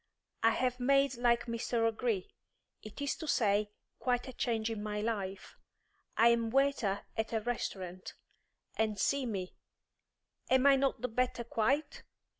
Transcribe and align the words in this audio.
I 0.41 0.49
have 0.49 0.79
made 0.79 1.15
like 1.17 1.45
Mr. 1.45 1.87
O'Gree; 1.87 2.33
it 2.81 3.03
is 3.03 3.15
to 3.17 3.27
say, 3.27 3.69
quite 3.99 4.27
a 4.27 4.33
change 4.33 4.71
in 4.71 4.81
my 4.81 4.99
life. 4.99 5.59
I 6.17 6.29
am 6.29 6.49
waiter 6.49 7.05
at 7.15 7.33
a 7.33 7.41
restaurant. 7.41 8.15
And 8.75 8.99
see 8.99 9.27
me; 9.27 9.53
am 10.49 10.65
I 10.65 10.75
not 10.75 11.01
the 11.01 11.07
better 11.07 11.43
quite? 11.43 12.01